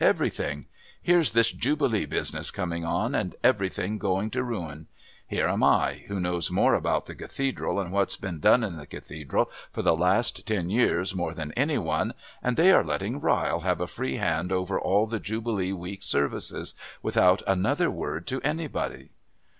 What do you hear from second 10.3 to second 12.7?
ten years than any one, and